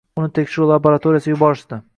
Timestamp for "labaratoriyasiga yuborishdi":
0.71-1.83